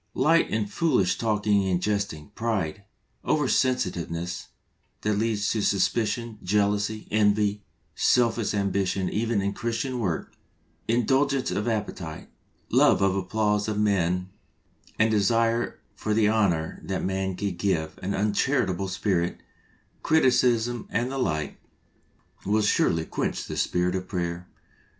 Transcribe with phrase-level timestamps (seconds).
[0.15, 2.85] Light and foolish talking and jesting, pride,
[3.23, 4.47] oversensitive ness
[5.01, 7.61] that leads to suspicion, jealousy, envy,
[7.93, 10.33] selfish ambition even in Christian work,
[10.87, 12.29] indulgence of appetite,
[12.71, 14.31] love of the applause of men
[14.97, 19.37] and desire for the honour that man can give, an uncharitable spirit,
[20.01, 21.61] criticism and the like,
[22.43, 24.47] will surely quench the spirit of prayer.